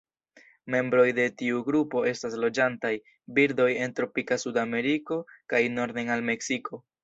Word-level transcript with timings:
Membroj 0.75 1.03
de 1.19 1.25
tiu 1.41 1.59
grupo 1.67 2.01
estas 2.13 2.39
loĝantaj 2.45 2.91
birdoj 3.41 3.69
en 3.85 3.95
tropika 4.01 4.41
Sudameriko 4.47 5.23
kaj 5.55 5.65
norden 5.79 6.15
al 6.17 6.29
Meksiko. 6.33 6.87